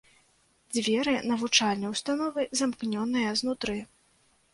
[0.77, 3.77] Дзверы навучальнай установы замкнёныя знутры.